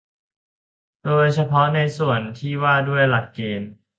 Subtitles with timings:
[1.03, 3.69] โดยเฉพาะในส่วนที่ว่าด้วยหลักเกณฑ์